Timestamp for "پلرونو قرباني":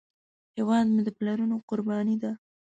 1.17-2.15